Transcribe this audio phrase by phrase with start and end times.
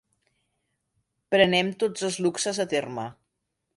[1.35, 3.07] Prenem tots els luxes a terme.